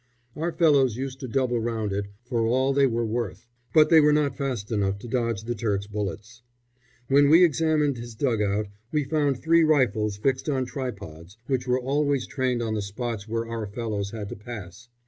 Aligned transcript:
Our 0.35 0.51
fellows 0.51 0.97
used 0.97 1.19
to 1.19 1.27
double 1.27 1.59
round 1.59 1.93
it 1.93 2.07
for 2.25 2.41
all 2.41 2.73
they 2.73 2.87
were 2.87 3.05
worth, 3.05 3.45
but 3.71 3.91
they 3.91 4.01
were 4.01 4.11
not 4.11 4.35
fast 4.35 4.71
enough 4.71 4.97
to 4.97 5.07
dodge 5.07 5.43
the 5.43 5.53
Turk's 5.53 5.85
bullets. 5.85 6.41
When 7.07 7.29
we 7.29 7.43
examined 7.43 7.97
his 7.97 8.15
dug 8.15 8.41
out 8.41 8.65
we 8.91 9.03
found 9.03 9.37
three 9.43 9.63
rifles 9.63 10.17
fixed 10.17 10.49
on 10.49 10.65
tripods, 10.65 11.37
which 11.45 11.67
were 11.67 11.79
always 11.79 12.25
trained 12.25 12.63
on 12.63 12.73
the 12.73 12.81
spots 12.81 13.27
where 13.27 13.45
our 13.47 13.67
fellows 13.67 14.09
had 14.09 14.27
to 14.29 14.35
pass. 14.35 14.89